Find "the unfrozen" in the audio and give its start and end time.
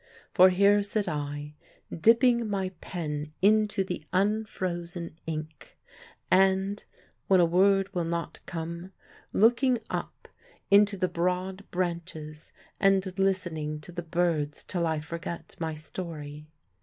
3.83-5.15